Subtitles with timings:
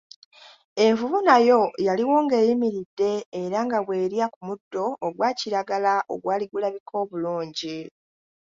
[0.85, 3.11] Envubu nayo yaliwo ng'eyimiridde
[3.41, 7.77] era nga bw'erya ku muddo ogwa kiragala ogwali gulabika obulungi.